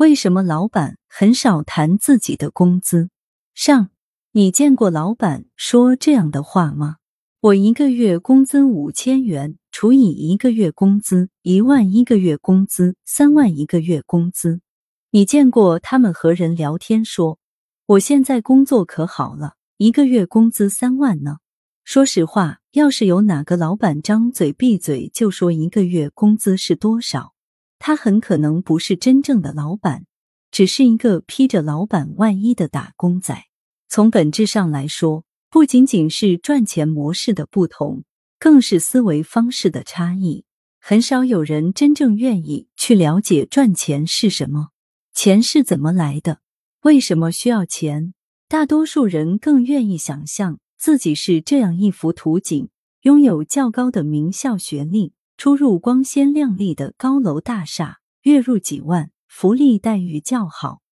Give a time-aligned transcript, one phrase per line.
[0.00, 3.10] 为什么老板很少谈自己的工资？
[3.52, 3.90] 上，
[4.32, 6.96] 你见过老板说这样的话吗？
[7.42, 14.62] 我一个月工资五千元，除以一个月工资一万，一个月工资三万，一个月工资。
[15.10, 17.38] 你见过他们和人聊天说，
[17.84, 21.40] 我现在工作可好了，一个月工资三万呢？
[21.84, 27.34] 说实话，要是有哪个老板张嘴闭嘴就说一个月工资是多少？
[27.80, 30.04] 他很可能不是真正的老板，
[30.50, 33.46] 只是一个披着老板外衣的打工仔。
[33.88, 38.04] 从本质上来说，不仅仅是赚钱模式的不同，
[38.38, 40.44] 更是思维方式的差异。
[40.78, 44.68] 很少有人真正愿意去了解赚钱是什么，
[45.14, 46.40] 钱是怎么来的，
[46.82, 48.12] 为什么需要钱。
[48.46, 52.68] 大多数人更愿意想象自己是这样一幅图景：
[53.02, 55.14] 拥有较高的名校学历。
[55.40, 60.82] 出入光鲜亮丽的高楼大厦，月入几万，福利待遇较好，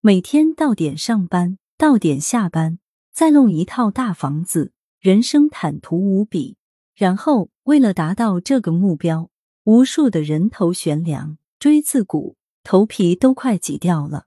[0.00, 2.80] 每天到点上班，到点下班，
[3.12, 6.56] 再弄一套大房子，人生坦途无比。
[6.96, 9.30] 然后为了达到这个目标，
[9.62, 12.34] 无数的人头悬梁，锥刺股，
[12.64, 14.24] 头皮都快挤掉了，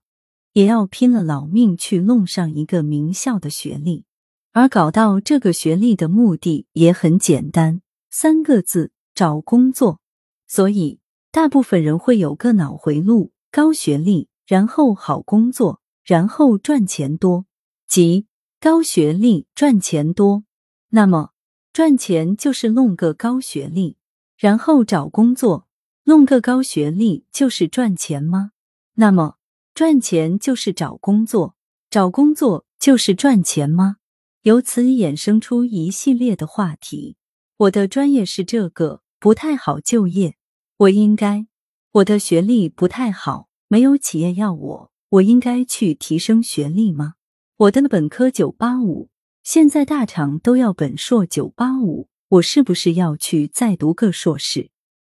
[0.53, 4.05] 也要拼了老命去弄上一个名校的学历。
[4.53, 8.93] 而搞到这个学历的目的也很简单，三个字。
[9.17, 9.99] 找工作，
[10.45, 10.99] 所以
[11.31, 17.47] 大部分人会有个脑回路：高学历，然后好工作，然后赚钱多，
[17.87, 18.27] 即
[18.61, 20.43] 高学历赚钱多。
[20.89, 21.31] 那么
[21.73, 23.97] 赚钱就是弄个高学历，
[24.37, 25.67] 然后找工作，
[26.03, 28.51] 弄个高学历就是赚钱吗？
[28.93, 29.37] 那么
[29.73, 31.55] 赚钱就是找工作，
[31.89, 33.95] 找工作就是赚钱吗？
[34.43, 37.15] 由此衍生出一系列的话题。
[37.57, 39.01] 我的专业是这个。
[39.19, 40.35] 不太好就业，
[40.77, 41.47] 我应该
[41.91, 47.15] 我的学历不太好，没有企业要我，我应该去提升学历吗？
[47.57, 49.09] 我的本科九八五，
[49.43, 54.69] 现在大厂都要本硕九八五，我是不是要去再读个硕士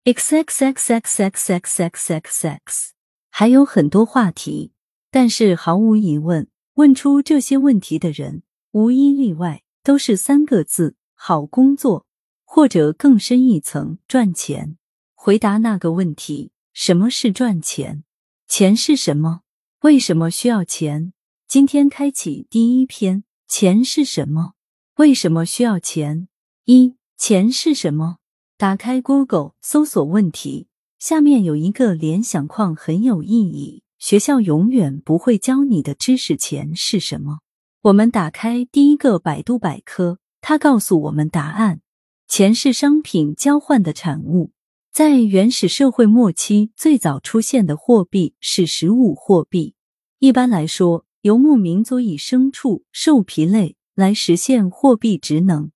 [0.06, 2.94] ？x x x x x x x x x，
[3.30, 4.72] 还有很多话题，
[5.12, 12.06] 但是毫无疑问，问出这些问题的人，无一例外都是三个字：好工作。
[12.52, 14.76] 或者更深一层，赚钱。
[15.14, 18.04] 回答那个问题：什么是赚钱？
[18.48, 19.42] 钱是什么？
[19.82, 21.14] 为什么需要钱？
[21.48, 24.54] 今天开启第一篇：钱是什么？
[24.96, 26.28] 为什么需要钱？
[26.66, 28.18] 一、钱是什么？
[28.58, 33.84] 打开 Google 搜索问题，下面有一个联想框，很有意义。
[34.00, 37.42] 学校永远不会教你的知识，钱是什么？
[37.84, 41.81] 我们打开第一个百度百科，它告诉我们答案。
[42.30, 44.52] 钱是商品交换的产物，
[44.94, 49.74] 在原始社会末期，最早出现的货币是实物货币。
[50.20, 55.72] 一般来说，游牧民族以牲畜、兽皮类来实现货币职能，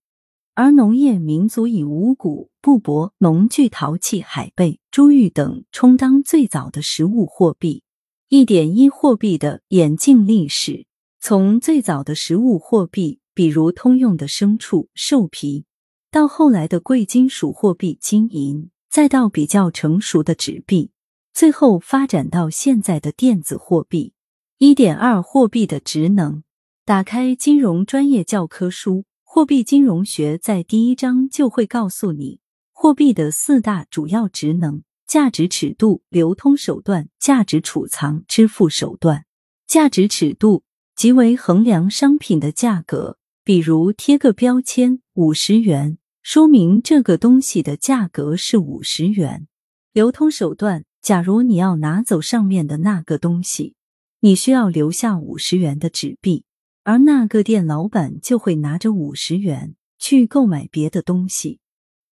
[0.53, 7.81] 而农业民族以五谷、布帛、农具、陶器、海贝、珠玉等充当最早的实物货币。
[8.30, 10.85] 一点一货币的演进历史，
[11.20, 15.66] 从最早的实物货币，比如通用的牲畜、兽皮。
[16.13, 20.91] 到后来的贵金属货币金银，再到比较成熟的纸币，
[21.34, 24.13] 最后发展到现在的电子货币。
[24.59, 26.44] 一点二货币的职能，
[26.85, 32.40] 打开金融专业教科书《货币金融学》，在第一章就会告诉你
[32.72, 39.25] 货币的四大主要职能：价值尺度、流通手段、价值储藏、支付手段。
[39.66, 40.62] 价值尺度
[40.96, 45.97] 即为衡量商品的价格，比如贴个标签五十元。
[46.23, 49.45] 说明这个东西的价格是五十元。
[49.91, 53.75] 流通手段，假如你要拿走上面的那个东西，
[54.22, 56.45] 你需要留下五十元的纸币，
[56.84, 61.59] 而那个店老板就会拿着五十元去购买别的东西，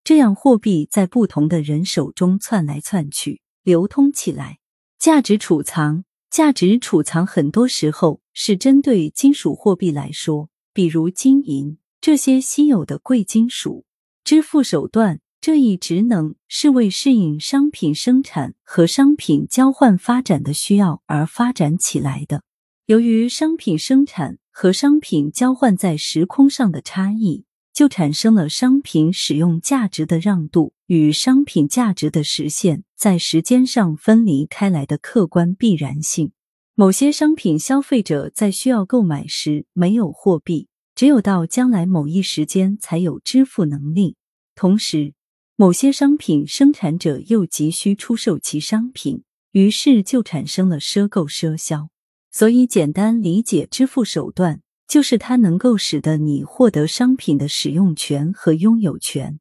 [0.03, 4.59] 这样货币在不同的人手中窜来窜去，流通起来。
[4.99, 13.85] 价值储藏，价值储藏很多时候是针对金属货币来说，比如金银这些稀有的贵金属。
[14.31, 22.41] 支付手段这一职能是为适应商品生产和商品交换发展的需要而发展起来的。
[22.85, 27.43] 由于商品生产和商品交换在时空上的差异，
[27.73, 36.31] 就产生了商品使用价值的让渡与商品价值的实现在时间上分离开来的客观必然性。
[36.73, 44.15] 某些商品消费者在需要购买时没有货币，只有到将来某一时间才有支付能力。
[44.55, 45.13] 同时，
[45.55, 51.89] 某些商品生产者又急需出售其商品，于是就产生了赊购赊销。
[52.31, 59.39] 所以，简单理解支付手段，就是它能够使得你获得商品的使用权和拥有权，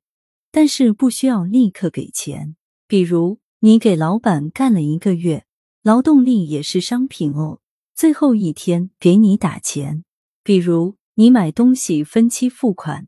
[0.50, 2.56] 但是不需要立刻给钱。
[2.88, 5.44] 比如，你给老板干了一个月，
[5.82, 7.60] 劳动力也是商品哦，
[7.94, 10.04] 最后一天给你打钱。
[10.42, 13.06] 比如，你买东西分期付款，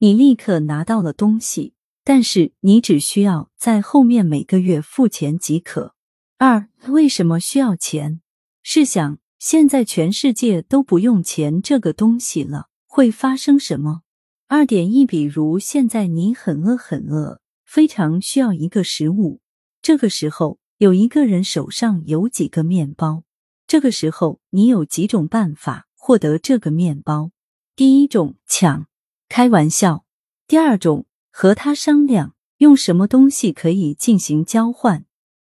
[0.00, 1.74] 你立刻拿到了东西，
[2.04, 5.94] 但是你只需要在后面每个月付钱即可。
[6.38, 8.20] 二，为什么需要钱？
[8.62, 14.02] 试想，现在全世界都不用钱这个东西了，会发生什么？
[14.46, 19.40] 二点一，比如现在你很饿很饿，非常需要一个食物，
[19.82, 23.24] 这个时候有一个人手上有几个面包，
[23.66, 27.32] 这个时候你有几种办法获得这个面包？
[27.74, 28.87] 第一种抢，
[29.28, 30.04] 开玩笑；
[30.46, 35.04] 第二种和他商量，用什么东西可以进行交换？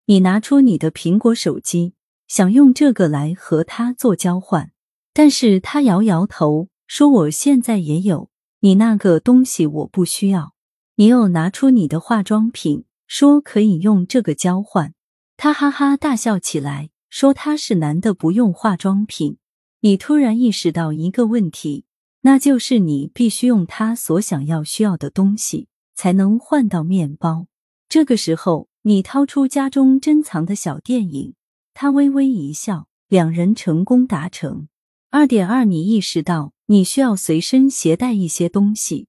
[0.06, 1.94] 你拿出你的苹果手机。
[2.28, 4.70] 想用这个来和他做交换，
[5.12, 8.30] 但是他摇摇头说：“我现在也有，
[8.60, 10.54] 你那个东西我不需要。”
[10.94, 14.94] 你又拿出你的化妆品，说可以用这个交换，
[15.36, 19.38] 他哈哈大笑起来，说他是男的不用化妆品。
[19.80, 21.84] 你突然意识到一个问题，
[22.22, 27.46] 那就是你必须用他所想要需要的东西才能换到面包。
[27.88, 31.34] 这个时候，你掏出家中珍藏的小电影。
[31.72, 34.68] 他微微一笑，两人成功达成。
[35.10, 39.08] 二点二，你意识到你需要随身携带一些东西，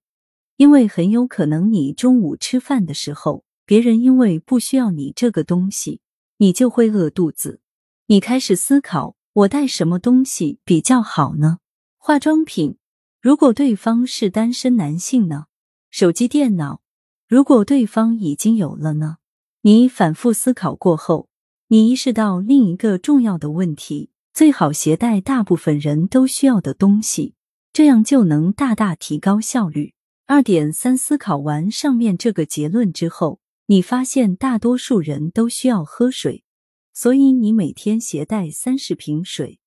[0.57, 5.99] 因为很有可能你中午吃饭的时候，别人因为不需要你这个东西，
[6.37, 7.59] 你就会饿肚子。
[8.07, 11.57] 你开始思考，我带什么东西比较好呢？
[11.97, 12.77] 化妆品，
[13.21, 15.45] 如果对方是单身男性呢？
[15.91, 16.81] 手机、电脑，
[17.27, 19.17] 如果对方已经有了呢？
[19.61, 21.29] 你反复思考过后。
[21.67, 27.35] 你意识到另一个重要的问题：最好携带大部分人都需要的东西，
[27.71, 29.93] 这样就能大大提高效率。
[30.25, 36.43] 二点三，思考完上面这个结论之后，你发现大多数人都需要喝水，
[36.91, 39.59] 所以你每天携带三十瓶水，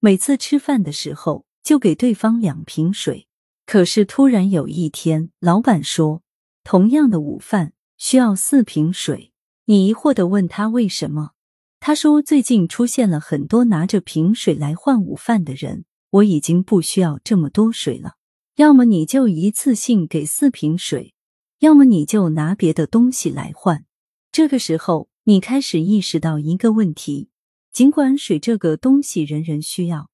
[0.00, 3.28] 每次吃饭的时候就给对方两瓶水。
[3.66, 6.22] 可是突然有一天，老板说，
[6.64, 9.34] 同样的午饭需要四瓶水，
[9.66, 11.32] 你疑惑的问他为什么？
[11.78, 18.14] 他说：“最近出现了很多拿着瓶水来换午饭的人，我已经不需要这么多水了。
[18.56, 21.12] 要么你就一次性给四瓶水，
[21.58, 23.84] 要么你就拿别的东西来换。”
[24.32, 27.28] 这个时候，你开始意识到一个问题：
[27.70, 30.08] 尽管水这个东西人人需要，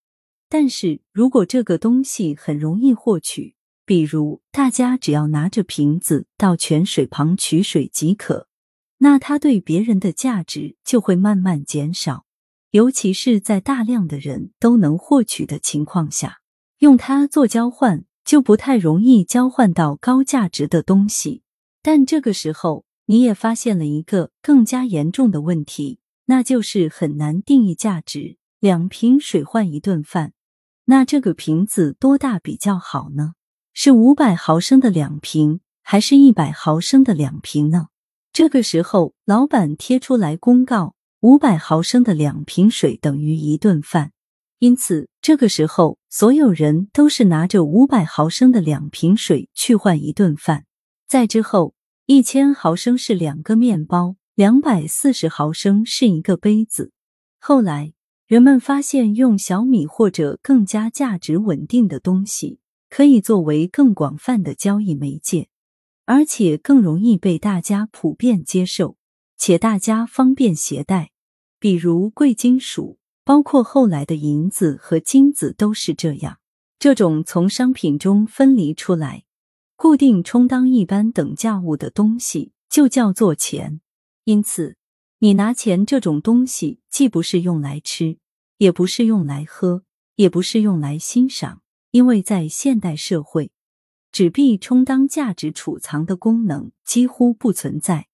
[0.56, 8.46] 但是如果这个东西很容易获取，比如大家只要拿着瓶子到泉水旁取水即可。
[8.98, 12.24] 那它对别人的价值就会慢慢减少，
[12.70, 16.38] 尤其是在大量的人都能获取的情况下，
[16.78, 21.42] 用它做交换就不太容易交换到高价值的东西。
[21.82, 28.36] 但这个时候，你也发现了一个更加严重的问题，那就是很难定义价值。
[28.60, 30.32] 两瓶水换一顿饭，
[30.86, 33.34] 那这个瓶子多大比较好呢？
[33.72, 37.88] 是五百毫升的两瓶，还是一百毫升的两瓶呢？
[38.32, 44.12] 这个时候，老板贴出来公告：五百毫升的两瓶水等于一顿饭。
[44.58, 50.64] 因此，这个时候所有人都是拿着五百毫升的两瓶水去换一顿饭。
[51.06, 51.74] 再之后，
[52.06, 56.92] 一千毫升是两个面包，两百四十毫升是一个杯子。
[57.40, 57.92] 后来，
[58.34, 62.58] 人们发现用小米或者更加价值稳定的东西，
[62.90, 65.50] 可以作为更广泛的交易媒介。
[66.04, 68.96] 而且更容易被大家普遍接受，
[69.36, 71.12] 且大家方便携带。
[71.60, 76.38] 比如贵金属，包括后来的银子和金子都是这样。
[76.80, 79.22] 这种从商品中分离出来、
[79.76, 83.80] 固定充当一般等价物的东西，就叫做钱。
[84.24, 84.76] 因此，
[85.20, 88.18] 你拿钱这种东西，既不是用来吃，
[88.64, 89.82] 也不是用来喝，
[90.14, 93.52] 也不是用来欣赏，因为在现代社会。
[94.10, 98.06] 纸币充当价值储藏的功能几乎不存在。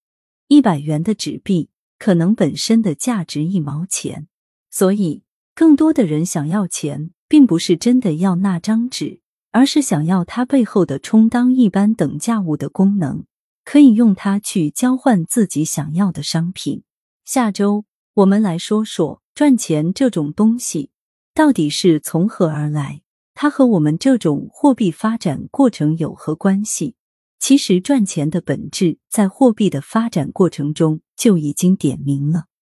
[0.49, 4.27] 一百元的纸币可能本身的价值一毛钱，
[4.73, 5.23] 所以
[5.55, 9.21] 更多的人想要钱，并不是真的要那张纸，
[9.53, 13.25] 而是想要它背后的充当一般等价物的功能，
[13.65, 16.83] 可以用它去交换自己想要的商品。
[17.25, 20.91] 下周我们来说说赚钱这种东西
[21.33, 23.01] 到底是从何而来。
[23.33, 26.95] 它和我们这种货币发展过程有何关系？
[27.39, 32.49] 其实赚钱的本质在货币的发展过程中就已经点明了。